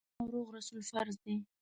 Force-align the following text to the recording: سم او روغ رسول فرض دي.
سم 0.09 0.15
او 0.21 0.25
روغ 0.35 0.47
رسول 0.57 0.81
فرض 0.91 1.15
دي. 1.23 1.35